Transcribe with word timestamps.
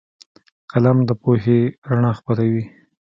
قلم 0.71 0.97
د 1.07 1.11
پوهې 1.21 1.59
رڼا 1.89 2.11
خپروي 2.19 2.63